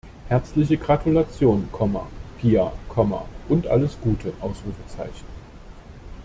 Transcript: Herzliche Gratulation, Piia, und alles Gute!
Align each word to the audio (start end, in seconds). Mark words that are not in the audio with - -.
Herzliche 0.29 0.77
Gratulation, 0.79 1.69
Piia, 2.39 2.73
und 3.49 3.67
alles 3.67 3.95
Gute! 4.01 4.33